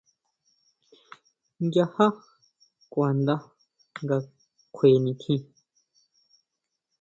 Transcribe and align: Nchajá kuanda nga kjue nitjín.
Nchajá 1.63 2.05
kuanda 2.91 3.35
nga 4.01 4.17
kjue 4.73 4.95
nitjín. 5.03 5.41